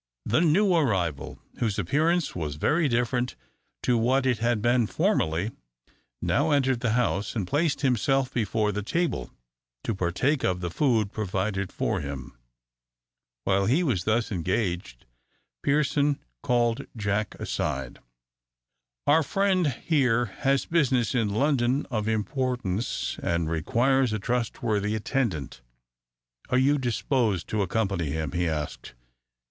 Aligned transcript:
The 0.25 0.41
new 0.41 0.73
arrival, 0.73 1.37
whose 1.59 1.77
appearance 1.77 2.35
was 2.35 2.55
very 2.55 2.87
different 2.87 3.35
to 3.83 3.99
what 3.99 4.25
it 4.25 4.39
had 4.39 4.59
been 4.59 4.87
formerly, 4.87 5.51
now 6.23 6.49
entered 6.49 6.79
the 6.79 6.93
house, 6.93 7.35
and 7.35 7.45
placed 7.45 7.81
himself 7.81 8.33
before 8.33 8.71
the 8.71 8.81
table, 8.81 9.29
to 9.83 9.93
partake 9.93 10.43
of 10.43 10.59
the 10.59 10.71
food 10.71 11.11
provided 11.11 11.71
for 11.71 11.99
him. 12.01 12.35
While 13.43 13.67
he 13.67 13.83
was 13.83 14.05
thus 14.05 14.31
engaged, 14.31 15.05
Pearson 15.61 16.17
called 16.41 16.87
Jack 16.97 17.35
aside. 17.35 17.99
"Our 19.05 19.21
friend 19.21 19.67
here 19.67 20.25
has 20.41 20.65
business 20.65 21.13
in 21.13 21.29
London 21.29 21.85
of 21.91 22.07
importance, 22.07 23.19
and 23.21 23.47
requires 23.51 24.13
a 24.13 24.17
trustworthy 24.17 24.95
attendant. 24.95 25.61
Are 26.49 26.57
you 26.57 26.79
disposed 26.79 27.47
to 27.49 27.61
accompany 27.61 28.09
him?" 28.09 28.31
he 28.31 28.47
asked. 28.49 28.95